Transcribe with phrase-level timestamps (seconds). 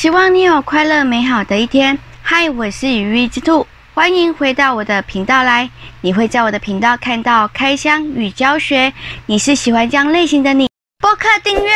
[0.00, 1.98] 希望你有快乐美好的一天。
[2.22, 5.68] 嗨，我是羽翼之兔，欢迎回到我的频道来。
[6.00, 8.94] 你会在我的频道看到开箱与教学。
[9.26, 10.70] 你是喜欢这样类型的你？
[11.00, 11.70] 播客订阅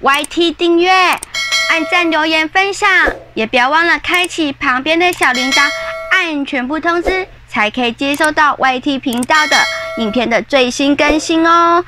[0.00, 2.88] ，YT 订阅，按赞、留言、分享，
[3.34, 5.68] 也不要忘了开启旁边的小铃铛，
[6.12, 9.56] 按全部通知，才可以接收到 YT 频道的
[9.98, 11.84] 影片的最新更新哦。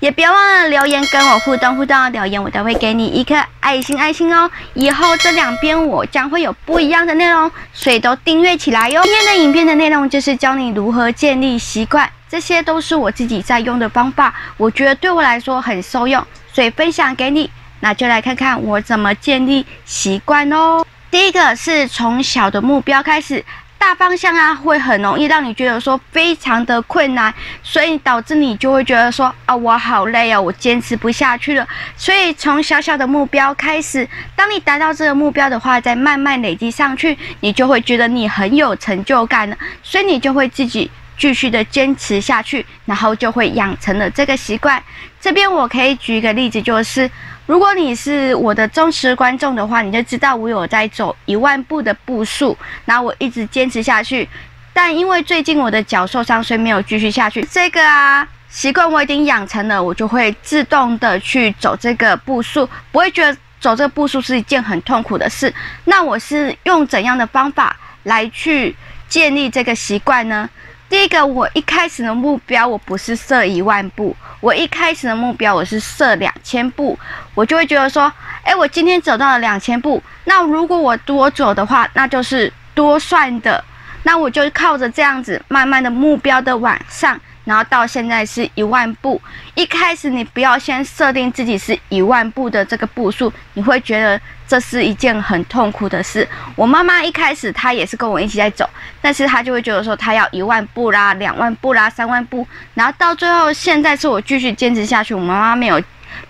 [0.00, 4.50] 也别忘了留言跟我互动互动，留言我都会给你一颗爱心爱心哦。
[4.74, 9.02] 以后这两边我将会有不一样的内容，所以都订阅起来哟。
[9.02, 17.50] 今天的影片的内容就是教你如何建立习惯，这些都是我自己在用的方法，我觉得对我来说很受用，所以分享给你。
[17.80, 20.84] 那就来看看我怎么建立习惯哦。
[21.10, 23.44] 第一个是从小的目标开始。
[23.78, 31.66] 大方向啊，会很容易让你觉得说非常的困难，所以导致你就会觉得说啊，我好累哦，我坚持不下去了。
[31.96, 44.82] 所以从小小的目标开始，当你达到这个目标的话，再慢慢累积上去，你就会觉得你很有成就感了，所以你就会自己继续的坚持下去，然后就会养成了这个习惯。
[45.20, 47.08] 这边我可以举一个例子，就是。
[47.46, 54.28] 如果你是我的忠实观众的话，你就知道我有在走一万步的步数，然后我一直坚持下去。
[54.72, 57.42] 但因为最近我的脚受伤，所以没有继续下去。
[57.50, 65.52] 这个啊习惯我已经养成了，我就会自动的去走这个步数，不会觉得走这个步数是一件很痛苦的事。
[65.84, 68.74] 那我是用怎样的方法来去
[69.08, 70.50] 建立这个习惯呢？
[70.88, 76.98] 第一个，我一开始的目标我不是设一万步，我一开始的目标我是设两千步，
[77.34, 78.12] 我就会觉得说，
[78.42, 83.62] 哎，我今天走到了两千步，那如果我多走的话，那就是多算的，
[84.02, 87.18] 那我就靠着这样子，慢慢的目标的往上。
[87.46, 89.18] 然后到现在是一万步。
[89.54, 96.28] 一开始你不要先设定自己是一万步的这个步数，你会觉得这是一件很痛苦的事。
[96.54, 98.68] 我妈妈一开始她也是跟我一起在走，
[99.00, 102.46] 但是她就会觉得说她要一万步啦、两万步啦、三万步。
[102.74, 105.80] 然后到最后现在是我继续坚持下去，我妈妈没有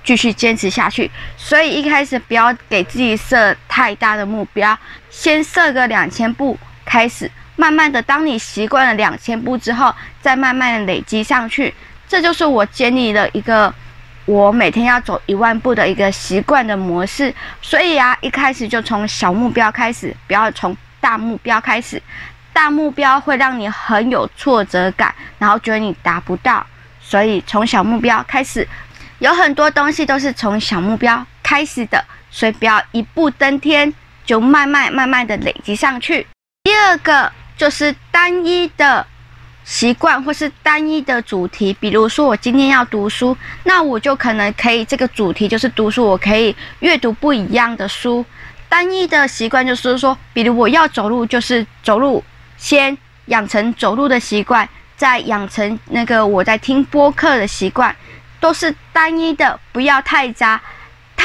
[0.05, 1.11] 继续坚持下去。
[1.37, 4.79] 所以一开始不要给自己设太大的目标，
[5.11, 7.31] 先设个两千步开始。
[7.57, 11.75] 慢慢的，当你习惯了两千步之后，再慢慢的累积上去，
[12.07, 13.73] 这就是我建立了一个
[14.27, 17.35] 我每天要走一万步的一个习惯的模式。
[17.63, 22.01] 所以啊，一开始就从小目标开始，不要从大目标开始。
[22.53, 26.65] 大目标会让你很有挫折感，然后觉得你达不到。
[27.01, 28.69] 所以从小目标开始，
[29.19, 33.93] 有很多东西都是从小目标开始的，所以不要一步登天，
[34.27, 36.27] 就慢慢慢慢的累积上去。
[36.63, 37.33] 第二个。
[37.57, 39.07] 就是单一的
[39.65, 41.77] 习惯，或是单一的主题。
[41.81, 48.25] 比如说，我今天要读书，那我就可能可以这个主题就是读书，我可以阅读不一样的书。
[48.69, 52.23] 单一的习惯就是说，比如我要走路，就是走路，
[52.57, 52.97] 先
[53.27, 57.95] 养成走路的习惯，再养成那个我在听播客的习惯，
[58.39, 60.61] 都是单一的，不要太杂。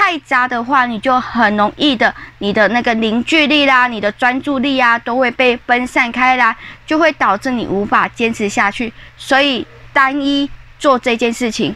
[0.01, 6.57] 太杂的话，你就很容易的，你的那个凝聚力啦，你的专注力啊，都会被分散开来，
[6.87, 8.91] 就会导致你无法坚持下去。
[9.15, 11.75] 所以单一做这件事情，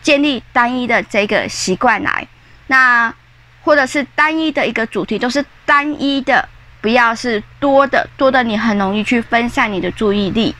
[0.00, 2.26] 建立单一的这个习惯来，
[2.68, 3.14] 那
[3.62, 6.48] 或者是单一的一个主题，都是单一的，
[6.80, 10.56] 不要是多的，多的你很容易去分散你的注意力。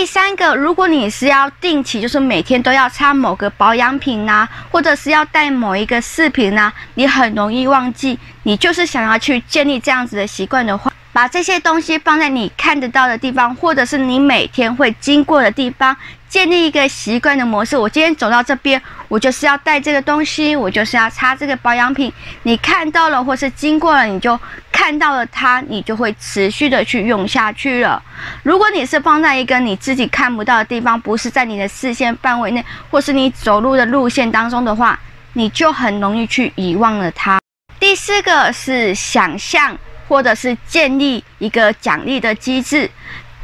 [0.00, 8.18] 第三个，如果你是要定期，就是每天都要擦某个保养品呐、啊，或者是要带某一个饰品呐、啊，你很容易忘记。
[8.44, 15.94] 你就是想要去建立这样子的习惯的话，把这些东西放在你看得到的地方，或者是你每天会经过的地方。
[16.30, 17.76] 建立一个习惯的模式。
[17.76, 22.10] 我今天走到这边，我就是要带这个东西，我就是要擦这个保养品。
[22.44, 24.38] 你看到了，或是经过了，你就
[24.70, 28.00] 看到了它，你就会持续的去用下去了。
[28.44, 34.96] 如果你是放在一个你自己看不到的地方，不是在你的视线范围内，或是你走路的路线当中的话，
[35.32, 37.40] 你就很容易去遗忘了它。
[37.80, 42.88] 第四个是想象，或者是建立一个奖励的机制。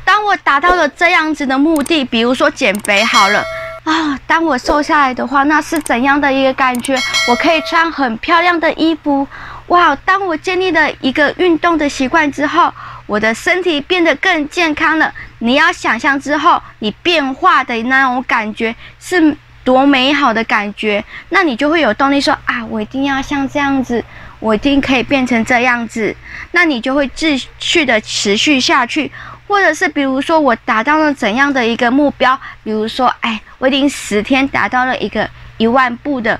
[0.06, 3.43] 当我达到了这样子的目的，比如说减肥好了
[3.82, 6.97] 啊，当我瘦下来的话，那是怎样的一个感觉？
[7.29, 9.26] 我可以穿很漂亮的衣服，
[9.67, 9.94] 哇！
[10.05, 12.73] 当我建立了一个运动的习惯之后，
[13.06, 15.12] 我的身体变得更健康了。
[15.41, 24.02] 你要想象之后你变化的那种感觉是多美好的感觉，那你就会有动力说啊，我一定要像这样子，
[24.38, 26.14] 我一定可以变成这样子，
[26.52, 29.11] 那你就会继续的持续下去。
[29.47, 36.39] 或者是比如说我达到了怎样的一个目标，比如说，哎，我已经十天达到了一个一万步的，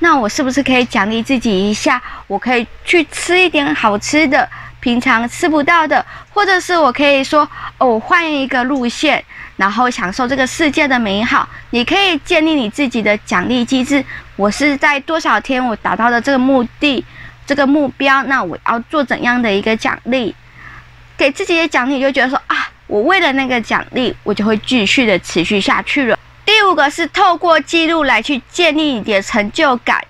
[0.00, 2.02] 那我是不是可以奖励自己一下？
[2.26, 4.48] 我可以去吃一点好吃的，
[4.80, 7.48] 平常吃不到的，或者是我可以说，
[7.78, 9.24] 哦，换一个路线，
[9.56, 11.48] 然后享受这个世界的美好。
[11.70, 14.04] 你可以建立你自己的奖励机制。
[14.36, 17.04] 我是在多少天我达到了这个目的，
[17.46, 20.34] 这个目标，那我要做怎样的一个奖励？
[21.16, 26.18] 给自己的奖励，就觉得说啊，我为了那个奖励，我就会继续的持续下去了。
[26.44, 30.02] 第五个是透过记录来去建立你的成就感。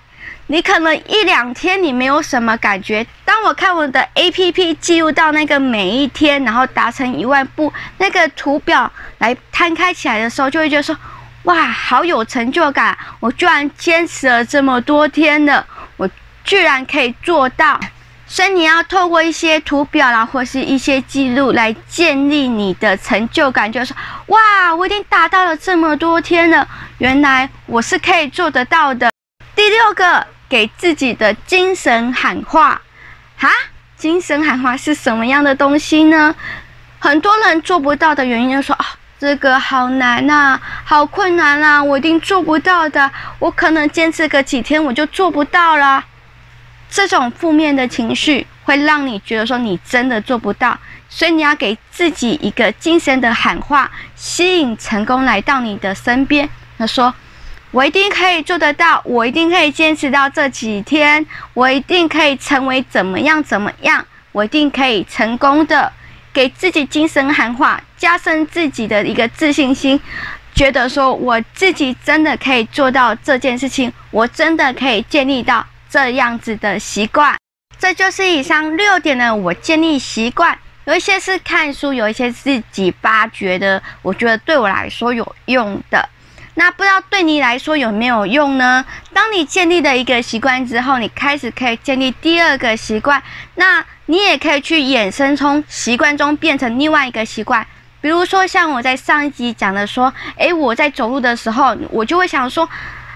[0.47, 10.95] 你可能一两天你没有什么感觉，当我看我的 APP 记录到那个每一天，然后达成一万步那个图表来摊开起来的时候，就会觉得说，
[11.43, 12.95] 哇，好有成就感！
[13.19, 15.65] 我居然坚持了这么多天了，
[15.97, 16.07] 我
[16.43, 17.79] 居然可以做到。
[18.27, 26.67] 所以你要透过一些图表啦，或是一些记录来建立你的成就感，就是说，哇，我已经达到了这么多天了，
[26.97, 29.11] 原来我是可以做得到的。
[29.55, 32.81] 第六个，给自己的精神喊话，
[33.37, 33.49] 哈，
[33.95, 36.35] 精神喊话是什么样的东西呢？
[36.97, 38.85] 很多人做不到的原因就是说啊，
[39.19, 46.03] 这个好难呐，好困难啊，我一定做不到的，我可能坚持个几天我就做不到了。
[46.95, 56.49] 这种负面的情绪会让你觉得说你真的做不到，所以你要给自己一个精神的喊话，吸引成功来到你的身边。
[56.77, 57.13] 他说
[57.71, 65.91] ：“我一定可以做得到，我一定可以坚持到这几天，我一定可以成为怎么样怎么样，我一定可以成功的。”
[66.31, 69.99] 给自己精神喊话，加深自己的一个自信心，
[70.53, 75.65] 觉得说我自己真的可以做到这件事情，我真的可以建立到。
[75.89, 77.35] 这样子的习惯，
[77.77, 79.33] 这就是以上六点呢。
[79.35, 83.81] 我建立习惯，有一些是看书，有一些是自己发掘的。
[84.01, 86.07] 我觉得对我来说有用的，
[86.55, 88.83] 那不知道对你来说有没有用呢？
[89.13, 93.21] 当你建立了一个习惯之后，你开始可以建立第二个习惯，
[93.55, 97.65] 那你也可以去衍生从习惯中变成另外一个习惯。
[98.01, 102.67] 比如说像我在上一集讲的说，诶，我在走路的时候，我就会想说。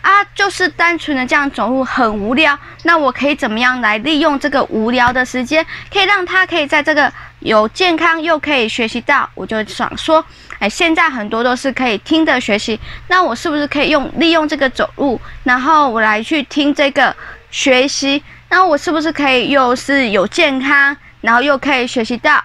[0.01, 9.29] 啊，就是单纯的这样走路很无聊，那我可以怎么样来利用这个无聊的时间，可以让他可以在这个有健康又可以学习到？
[9.35, 10.23] 我就想说，
[10.59, 17.15] 哎，现在很多都是可以听的学习，那我是不是可以用利用这个走路，然后我来去听这个
[17.51, 22.43] 学习，那我是不是可以又是有健康，然后又可以学习到？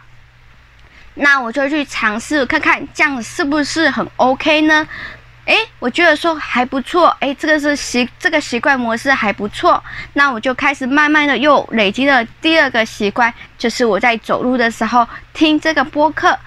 [1.17, 4.85] 那我就去尝试看看，这样是不是很 OK 呢？
[5.47, 9.83] 诶，我觉得说还不错，诶，这个是习这个习惯模式还不错，
[10.15, 16.39] 那我就开始慢慢的又累积了第二个习惯，就是我在走路的时候听这个播客。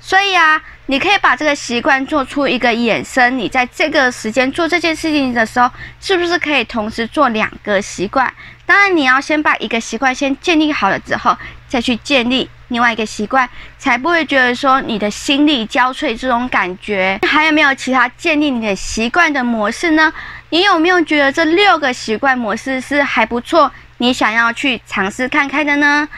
[0.00, 8.32] 所以啊，你可以把这个习惯做出一个衍生，你在这个时间做这件事情的时候，是不是可以同时做两个习惯？
[8.64, 11.36] 当然，你要先把一个习惯先建立好了之后，
[11.68, 12.48] 再去建立。
[12.68, 13.48] 另外一个习惯，
[13.78, 17.18] 才不会觉得说你的心力交瘁这种感觉。
[17.26, 20.12] 还有没有其他建立你的习惯的模式呢？
[20.50, 23.70] 你有没有觉得这六个习惯模式是还不错？
[23.98, 26.08] 你想要去尝试看看的呢？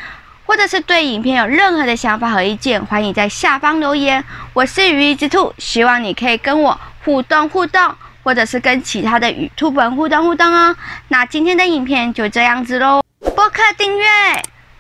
[0.45, 4.23] 或者是对影片有任何的想法和意见，欢迎在下方留言。
[4.53, 7.95] 我是羽翼之兔，希望你可以跟我互动互动，
[8.25, 10.75] 或者是跟其他的羽兔们互动互动哦。
[11.07, 13.01] 那今天的影片就这样子喽，
[13.37, 14.07] 播客订阅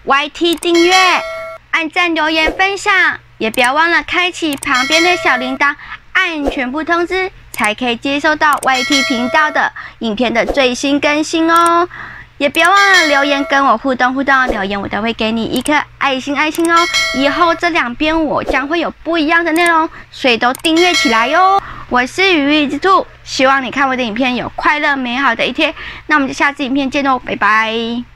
[0.04, 1.39] ，YT 订阅。
[1.80, 2.92] 按赞、留言、分享，
[3.38, 5.74] 也不要忘了开启旁边的小铃铛，
[6.12, 11.88] 按全部通知，才可以接收到 YT 频道的影片的最新更新哦。
[12.36, 16.76] 也不要忘了留言跟我互动互动，留言我都会给你一颗爱心爱心哦。
[17.16, 21.62] 以后这两边我将会有不一样的内容，所以都订阅起来哟。
[21.88, 25.74] 我是羽翼之兔，希望你看我的影片有快乐美好的一天。
[26.08, 28.09] 那我们就下次影片见喽，拜拜。